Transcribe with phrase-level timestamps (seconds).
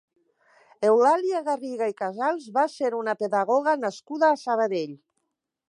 [0.87, 4.97] Eulàlia Garriga i Casals va ser una pedagoga nascuda a Sabadell.